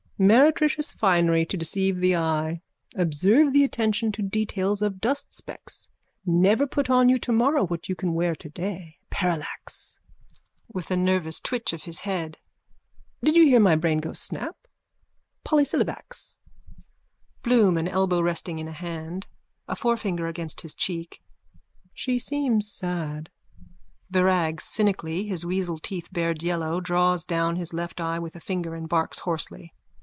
Meretricious 0.23 0.91
finery 0.91 1.47
to 1.47 1.57
deceive 1.57 1.97
the 1.97 2.15
eye. 2.15 2.61
Observe 2.93 3.53
the 3.53 3.63
attention 3.63 4.11
to 4.11 4.21
details 4.21 4.83
of 4.83 5.01
dustspecks. 5.01 5.89
Never 6.27 6.67
put 6.67 6.91
on 6.91 7.09
you 7.09 7.17
tomorrow 7.17 7.65
what 7.65 7.89
you 7.89 7.95
can 7.95 8.13
wear 8.13 8.35
today. 8.35 8.99
Parallax! 9.09 9.99
(With 10.71 10.91
a 10.91 10.95
nervous 10.95 11.39
twitch 11.39 11.73
of 11.73 11.85
his 11.85 12.01
head.) 12.01 12.37
Did 13.23 13.35
you 13.35 13.45
hear 13.45 13.59
my 13.59 13.75
brain 13.75 13.97
go 13.97 14.11
snap? 14.11 14.55
Pollysyllabax! 15.43 16.37
BLOOM: 17.41 17.75
(An 17.79 17.87
elbow 17.87 18.21
resting 18.21 18.59
in 18.59 18.67
a 18.67 18.73
hand, 18.73 19.25
a 19.67 19.75
forefinger 19.75 20.27
against 20.27 20.61
his 20.61 20.75
cheek.) 20.75 21.23
She 21.95 22.19
seems 22.19 22.71
sad. 22.71 23.31
VIRAG: 24.11 24.57
_(Cynically, 24.57 25.27
his 25.27 25.47
weasel 25.47 25.79
teeth 25.79 26.09
bared 26.13 26.43
yellow, 26.43 26.79
draws 26.79 27.23
down 27.23 27.55
his 27.55 27.73
left 27.73 27.99
eye 27.99 28.19
with 28.19 28.35
a 28.35 28.39
finger 28.39 28.75
and 28.75 28.87
barks 28.87 29.17
hoarsely.) 29.17 29.73